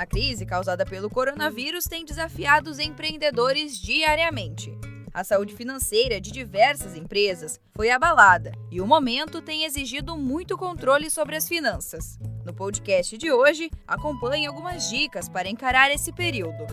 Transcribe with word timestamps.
A 0.00 0.06
crise 0.06 0.46
causada 0.46 0.86
pelo 0.86 1.10
coronavírus 1.10 1.84
tem 1.84 2.06
desafiado 2.06 2.70
os 2.70 2.78
empreendedores 2.78 3.78
diariamente. 3.78 4.72
A 5.12 5.22
saúde 5.22 5.54
financeira 5.54 6.18
de 6.18 6.32
diversas 6.32 6.96
empresas 6.96 7.60
foi 7.76 7.90
abalada 7.90 8.50
e 8.70 8.80
o 8.80 8.86
momento 8.86 9.42
tem 9.42 9.64
exigido 9.64 10.16
muito 10.16 10.56
controle 10.56 11.10
sobre 11.10 11.36
as 11.36 11.46
finanças. 11.46 12.18
No 12.46 12.54
podcast 12.54 13.18
de 13.18 13.30
hoje, 13.30 13.70
acompanhe 13.86 14.46
algumas 14.46 14.88
dicas 14.88 15.28
para 15.28 15.50
encarar 15.50 15.90
esse 15.90 16.14
período. 16.14 16.66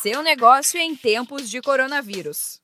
Seu 0.00 0.22
negócio 0.22 0.80
em 0.80 0.96
tempos 0.96 1.50
de 1.50 1.60
coronavírus. 1.60 2.62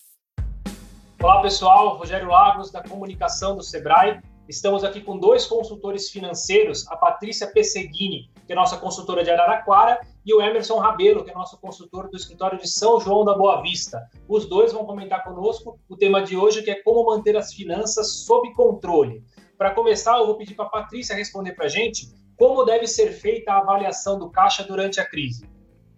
Olá 1.22 1.42
pessoal, 1.42 1.98
Rogério 1.98 2.28
Lagos 2.28 2.70
da 2.70 2.82
comunicação 2.82 3.54
do 3.54 3.62
Sebrae. 3.62 4.18
Estamos 4.48 4.84
aqui 4.84 5.00
com 5.00 5.18
dois 5.18 5.44
consultores 5.44 6.08
financeiros, 6.08 6.86
a 6.88 6.96
Patrícia 6.96 7.48
Pesseguini, 7.48 8.30
que 8.46 8.52
é 8.52 8.54
nossa 8.56 8.76
consultora 8.76 9.24
de 9.24 9.30
Araraquara, 9.30 10.00
e 10.24 10.32
o 10.32 10.41
Emerson 10.41 10.78
Rabelo, 10.78 11.24
que 11.24 11.30
é 11.30 11.34
nosso 11.34 11.60
consultor 11.60 12.09
do 12.09 12.16
escritório 12.16 12.56
de 12.56 12.69
São 12.69 13.00
João 13.00 13.24
da 13.24 13.36
Boa 13.36 13.60
Vista. 13.60 14.09
Os 14.28 14.48
dois 14.48 14.72
vão 14.72 14.86
comentar 14.86 15.24
conosco 15.24 15.80
o 15.88 15.96
tema 15.96 16.22
de 16.22 16.36
hoje, 16.36 16.62
que 16.62 16.70
é 16.70 16.80
como 16.82 17.05
manter 17.05 17.36
as 17.36 17.52
finanças 17.52 18.24
sob 18.24 18.52
controle. 18.55 19.24
Para 19.59 19.72
começar, 19.72 20.16
eu 20.19 20.27
vou 20.27 20.36
pedir 20.36 20.55
para 20.55 20.66
a 20.66 20.70
Patrícia 20.70 21.16
responder 21.16 21.52
para 21.52 21.66
a 21.66 21.69
gente 21.69 22.14
como 22.36 22.64
deve 22.64 22.86
ser 22.86 23.12
feita 23.12 23.52
a 23.52 23.58
avaliação 23.58 24.19
do 24.19 24.30
caixa 24.30 24.62
durante 24.62 25.00
a 25.00 25.08
crise. 25.08 25.48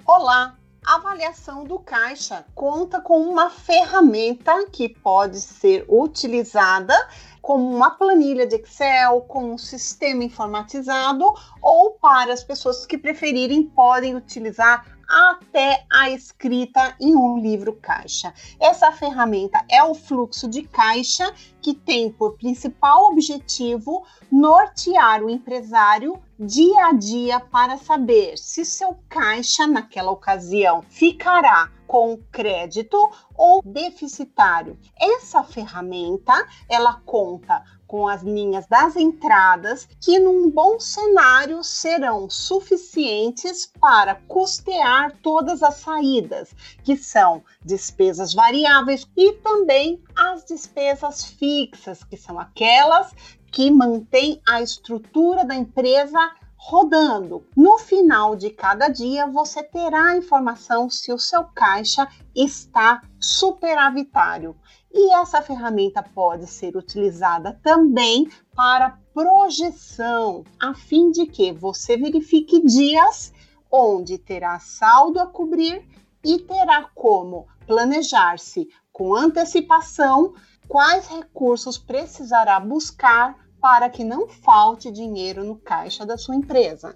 Olá, 0.06 0.57
a 0.84 0.96
avaliação 0.96 1.64
do 1.64 1.78
caixa 1.78 2.44
conta 2.54 3.00
com 3.00 3.20
uma 3.20 3.50
ferramenta 3.50 4.66
que 4.70 4.88
pode 4.88 5.40
ser 5.40 5.84
utilizada 5.88 6.94
como 7.42 7.74
uma 7.74 7.90
planilha 7.90 8.46
de 8.46 8.56
Excel, 8.56 9.22
com 9.22 9.52
um 9.54 9.58
sistema 9.58 10.24
informatizado, 10.24 11.24
ou 11.62 11.92
para 11.92 12.32
as 12.32 12.44
pessoas 12.44 12.84
que 12.84 12.98
preferirem, 12.98 13.64
podem 13.64 14.14
utilizar 14.14 14.97
até 15.08 15.86
a 15.90 16.10
escrita 16.10 16.94
em 17.00 17.16
um 17.16 17.38
livro 17.40 17.72
caixa. 17.72 18.34
Essa 18.60 18.92
ferramenta 18.92 19.64
é 19.68 19.82
o 19.82 19.94
fluxo 19.94 20.46
de 20.46 20.62
caixa 20.62 21.32
que 21.62 21.72
tem 21.72 22.10
por 22.10 22.36
principal 22.36 23.10
objetivo 23.10 24.04
nortear 24.30 25.24
o 25.24 25.30
empresário 25.30 26.20
dia 26.38 26.86
a 26.86 26.92
dia 26.92 27.40
para 27.40 27.78
saber 27.78 28.36
se 28.36 28.64
seu 28.64 28.96
caixa 29.08 29.66
naquela 29.66 30.10
ocasião 30.10 30.82
ficará 30.82 31.70
com 31.88 32.18
crédito 32.30 33.10
ou 33.34 33.62
deficitário. 33.64 34.78
Essa 35.00 35.42
ferramenta, 35.42 36.46
ela 36.68 37.00
conta 37.06 37.64
com 37.86 38.06
as 38.06 38.22
linhas 38.22 38.66
das 38.66 38.96
entradas, 38.96 39.88
que 39.98 40.18
num 40.18 40.50
bom 40.50 40.78
cenário 40.78 41.64
serão 41.64 42.28
suficientes 42.28 43.72
para 43.80 44.16
custear 44.28 45.16
todas 45.22 45.62
as 45.62 45.76
saídas, 45.76 46.54
que 46.84 46.94
são 46.98 47.42
despesas 47.64 48.34
variáveis 48.34 49.08
e 49.16 49.32
também 49.32 50.02
as 50.14 50.44
despesas 50.44 51.24
fixas, 51.24 52.04
que 52.04 52.18
são 52.18 52.38
aquelas 52.38 53.14
que 53.50 53.70
mantêm 53.70 54.42
a 54.46 54.60
estrutura 54.60 55.42
da 55.46 55.54
empresa 55.54 56.18
rodando. 56.58 57.46
No 57.56 57.78
final 57.78 58.34
de 58.34 58.50
cada 58.50 58.88
dia, 58.88 59.26
você 59.26 59.62
terá 59.62 60.10
a 60.10 60.16
informação 60.16 60.90
se 60.90 61.12
o 61.12 61.18
seu 61.18 61.44
caixa 61.54 62.08
está 62.34 63.00
superavitário. 63.20 64.56
E 64.92 65.14
essa 65.14 65.40
ferramenta 65.40 66.02
pode 66.02 66.46
ser 66.46 66.76
utilizada 66.76 67.58
também 67.62 68.28
para 68.54 68.98
projeção, 69.14 70.44
a 70.60 70.74
fim 70.74 71.10
de 71.10 71.26
que 71.26 71.52
você 71.52 71.96
verifique 71.96 72.60
dias 72.64 73.32
onde 73.70 74.18
terá 74.18 74.58
saldo 74.58 75.20
a 75.20 75.26
cobrir 75.26 75.86
e 76.24 76.38
terá 76.38 76.88
como 76.94 77.46
planejar-se 77.66 78.68
com 78.92 79.14
antecipação 79.14 80.34
quais 80.66 81.06
recursos 81.06 81.78
precisará 81.78 82.58
buscar 82.58 83.36
para 83.60 83.88
que 83.90 84.04
não 84.04 84.28
falte 84.28 84.90
dinheiro 84.90 85.44
no 85.44 85.56
caixa 85.56 86.06
da 86.06 86.16
sua 86.16 86.36
empresa. 86.36 86.94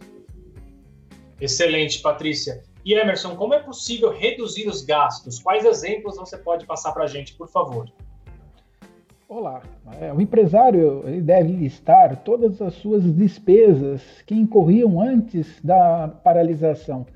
Excelente, 1.40 2.00
Patrícia. 2.00 2.62
E 2.84 2.94
Emerson, 2.94 3.36
como 3.36 3.54
é 3.54 3.60
possível 3.60 4.10
reduzir 4.10 4.68
os 4.68 4.82
gastos? 4.82 5.38
Quais 5.38 5.64
exemplos 5.64 6.16
você 6.16 6.36
pode 6.36 6.66
passar 6.66 6.92
para 6.92 7.04
a 7.04 7.06
gente, 7.06 7.34
por 7.34 7.48
favor? 7.48 7.88
Olá, 9.28 9.62
é, 10.00 10.12
o 10.12 10.20
empresário 10.20 11.02
ele 11.06 11.22
deve 11.22 11.52
listar 11.52 12.22
todas 12.22 12.60
as 12.60 12.74
suas 12.74 13.02
despesas 13.02 14.02
que 14.26 14.34
incorriam 14.34 15.00
antes 15.00 15.58
da 15.64 16.08
paralisação 16.08 17.06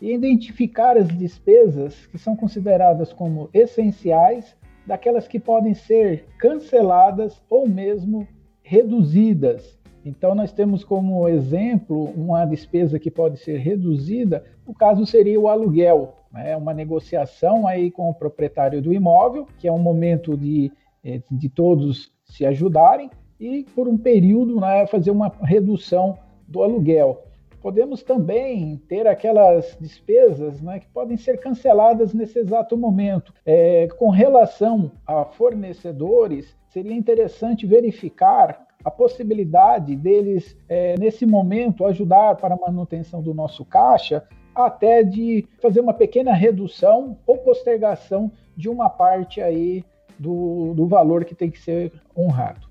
e 0.00 0.12
identificar 0.12 0.96
as 0.98 1.08
despesas 1.08 2.06
que 2.06 2.18
são 2.18 2.36
consideradas 2.36 3.12
como 3.12 3.48
essenciais, 3.54 4.54
daquelas 4.86 5.26
que 5.26 5.40
podem 5.40 5.72
ser 5.72 6.26
canceladas 6.38 7.40
ou 7.48 7.66
mesmo 7.66 8.28
reduzidas. 8.64 9.78
Então, 10.04 10.34
nós 10.34 10.52
temos 10.52 10.82
como 10.82 11.28
exemplo 11.28 12.04
uma 12.16 12.44
despesa 12.44 12.98
que 12.98 13.10
pode 13.10 13.38
ser 13.38 13.58
reduzida, 13.58 14.44
no 14.66 14.74
caso 14.74 15.06
seria 15.06 15.38
o 15.38 15.48
aluguel, 15.48 16.14
né? 16.32 16.56
uma 16.56 16.74
negociação 16.74 17.66
aí 17.66 17.90
com 17.90 18.08
o 18.08 18.14
proprietário 18.14 18.82
do 18.82 18.92
imóvel, 18.92 19.46
que 19.58 19.68
é 19.68 19.72
um 19.72 19.78
momento 19.78 20.36
de, 20.36 20.72
eh, 21.04 21.22
de 21.30 21.48
todos 21.48 22.12
se 22.24 22.44
ajudarem, 22.44 23.10
e 23.38 23.64
por 23.74 23.86
um 23.86 23.96
período 23.96 24.60
né, 24.60 24.86
fazer 24.86 25.10
uma 25.10 25.28
redução 25.42 26.18
do 26.48 26.62
aluguel. 26.62 27.22
Podemos 27.64 28.02
também 28.02 28.76
ter 28.90 29.06
aquelas 29.06 29.74
despesas 29.80 30.60
né, 30.60 30.80
que 30.80 30.86
podem 30.88 31.16
ser 31.16 31.38
canceladas 31.40 32.12
nesse 32.12 32.38
exato 32.38 32.76
momento. 32.76 33.32
É, 33.42 33.88
com 33.96 34.10
relação 34.10 34.92
a 35.06 35.24
fornecedores, 35.24 36.54
seria 36.68 36.92
interessante 36.92 37.64
verificar 37.66 38.66
a 38.84 38.90
possibilidade 38.90 39.96
deles, 39.96 40.54
é, 40.68 40.94
nesse 40.98 41.24
momento, 41.24 41.86
ajudar 41.86 42.36
para 42.36 42.52
a 42.52 42.58
manutenção 42.58 43.22
do 43.22 43.32
nosso 43.32 43.64
caixa, 43.64 44.28
até 44.54 45.02
de 45.02 45.48
fazer 45.62 45.80
uma 45.80 45.94
pequena 45.94 46.34
redução 46.34 47.16
ou 47.26 47.38
postergação 47.38 48.30
de 48.54 48.68
uma 48.68 48.90
parte 48.90 49.40
aí 49.40 49.82
do, 50.18 50.74
do 50.74 50.86
valor 50.86 51.24
que 51.24 51.34
tem 51.34 51.50
que 51.50 51.58
ser 51.58 51.90
honrado. 52.14 52.68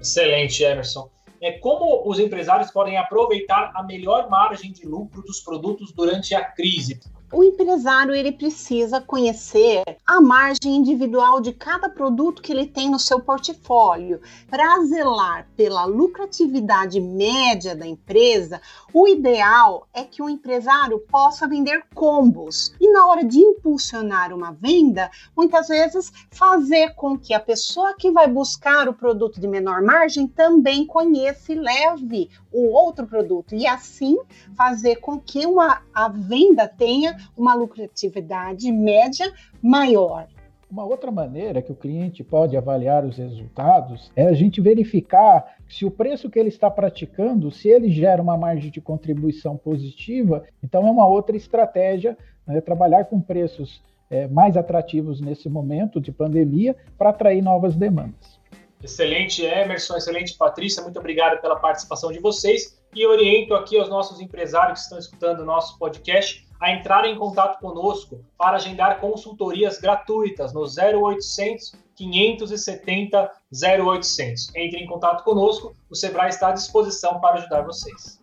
Excelente, 0.00 0.64
Emerson 0.64 1.08
é 1.42 1.50
como 1.50 2.08
os 2.08 2.20
empresários 2.20 2.70
podem 2.70 2.96
aproveitar 2.96 3.72
a 3.74 3.82
melhor 3.82 4.30
margem 4.30 4.72
de 4.72 4.86
lucro 4.86 5.22
dos 5.22 5.40
produtos 5.40 5.92
durante 5.92 6.36
a 6.36 6.44
crise 6.44 7.00
o 7.32 7.42
empresário 7.42 8.14
ele 8.14 8.30
precisa 8.30 9.00
conhecer 9.00 9.82
a 10.06 10.20
margem 10.20 10.76
individual 10.76 11.40
de 11.40 11.52
cada 11.52 11.88
produto 11.88 12.42
que 12.42 12.52
ele 12.52 12.66
tem 12.66 12.90
no 12.90 12.98
seu 12.98 13.20
portfólio. 13.20 14.20
Para 14.48 14.84
zelar 14.84 15.48
pela 15.56 15.86
lucratividade 15.86 17.00
média 17.00 17.74
da 17.74 17.86
empresa, 17.86 18.60
o 18.92 19.08
ideal 19.08 19.88
é 19.94 20.04
que 20.04 20.22
o 20.22 20.28
empresário 20.28 20.98
possa 21.10 21.48
vender 21.48 21.84
combos 21.94 22.74
e 22.78 22.92
na 22.92 23.06
hora 23.06 23.24
de 23.24 23.38
impulsionar 23.38 24.32
uma 24.34 24.52
venda, 24.52 25.10
muitas 25.34 25.68
vezes 25.68 26.12
fazer 26.30 26.94
com 26.94 27.18
que 27.18 27.32
a 27.32 27.40
pessoa 27.40 27.94
que 27.94 28.10
vai 28.10 28.28
buscar 28.28 28.88
o 28.88 28.94
produto 28.94 29.40
de 29.40 29.48
menor 29.48 29.80
margem 29.80 30.26
também 30.26 30.86
conheça 30.86 31.52
e 31.52 31.56
leve 31.56 32.28
o 32.52 32.68
outro 32.72 33.06
produto 33.06 33.54
e 33.54 33.66
assim 33.66 34.18
fazer 34.54 34.96
com 34.96 35.18
que 35.18 35.46
uma, 35.46 35.80
a 35.94 36.08
venda 36.08 36.68
tenha 36.68 37.16
uma 37.36 37.54
lucratividade 37.54 38.70
média 38.70 39.32
maior. 39.62 40.26
Uma 40.70 40.86
outra 40.86 41.10
maneira 41.10 41.60
que 41.60 41.70
o 41.70 41.76
cliente 41.76 42.24
pode 42.24 42.56
avaliar 42.56 43.04
os 43.04 43.18
resultados 43.18 44.10
é 44.16 44.24
a 44.24 44.32
gente 44.32 44.58
verificar 44.58 45.56
se 45.68 45.84
o 45.84 45.90
preço 45.90 46.30
que 46.30 46.38
ele 46.38 46.48
está 46.48 46.70
praticando, 46.70 47.50
se 47.50 47.68
ele 47.68 47.90
gera 47.90 48.22
uma 48.22 48.38
margem 48.38 48.70
de 48.70 48.80
contribuição 48.80 49.54
positiva, 49.54 50.44
então 50.62 50.86
é 50.86 50.90
uma 50.90 51.06
outra 51.06 51.36
estratégia 51.36 52.16
né, 52.46 52.60
trabalhar 52.62 53.04
com 53.04 53.20
preços 53.20 53.82
é, 54.08 54.26
mais 54.28 54.56
atrativos 54.56 55.20
nesse 55.20 55.48
momento 55.48 56.00
de 56.00 56.10
pandemia 56.10 56.74
para 56.96 57.10
atrair 57.10 57.42
novas 57.42 57.76
demandas. 57.76 58.40
Excelente, 58.82 59.44
Emerson, 59.44 59.96
excelente, 59.96 60.36
Patrícia, 60.36 60.82
muito 60.82 60.98
obrigado 60.98 61.40
pela 61.40 61.56
participação 61.56 62.10
de 62.10 62.18
vocês 62.18 62.82
e 62.94 63.06
oriento 63.06 63.54
aqui 63.54 63.78
aos 63.78 63.88
nossos 63.88 64.20
empresários 64.20 64.80
que 64.80 64.84
estão 64.84 64.98
escutando 64.98 65.40
o 65.40 65.44
nosso 65.44 65.78
podcast 65.78 66.46
a 66.60 66.72
entrar 66.72 67.04
em 67.04 67.16
contato 67.16 67.60
conosco 67.60 68.24
para 68.36 68.56
agendar 68.56 69.00
consultorias 69.00 69.80
gratuitas 69.80 70.52
no 70.52 70.62
0800 70.62 71.72
570 71.94 73.30
0800. 73.52 74.54
Entre 74.56 74.80
em 74.80 74.86
contato 74.86 75.24
conosco, 75.24 75.74
o 75.90 75.94
Sebrae 75.94 76.30
está 76.30 76.48
à 76.48 76.52
disposição 76.52 77.20
para 77.20 77.36
ajudar 77.36 77.62
vocês. 77.62 78.20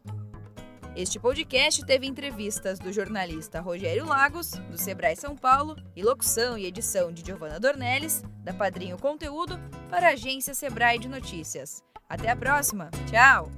Este 0.99 1.17
podcast 1.17 1.85
teve 1.85 2.05
entrevistas 2.05 2.77
do 2.77 2.91
jornalista 2.91 3.61
Rogério 3.61 4.05
Lagos, 4.05 4.51
do 4.69 4.77
Sebrae 4.77 5.15
São 5.15 5.33
Paulo, 5.33 5.77
e 5.95 6.03
locução 6.03 6.57
e 6.57 6.65
edição 6.65 7.09
de 7.09 7.25
Giovana 7.25 7.57
Dornelles, 7.57 8.21
da 8.43 8.53
Padrinho 8.53 8.97
Conteúdo, 8.97 9.57
para 9.89 10.09
a 10.09 10.11
agência 10.11 10.53
Sebrae 10.53 10.99
de 10.99 11.07
Notícias. 11.07 11.81
Até 12.09 12.29
a 12.29 12.35
próxima. 12.35 12.91
Tchau! 13.09 13.49